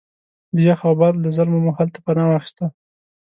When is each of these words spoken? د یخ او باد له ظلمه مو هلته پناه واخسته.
د 0.55 0.57
یخ 0.69 0.79
او 0.87 0.93
باد 0.99 1.13
له 1.23 1.29
ظلمه 1.37 1.59
مو 1.65 1.71
هلته 1.79 1.99
پناه 2.05 2.27
واخسته. 2.29 2.65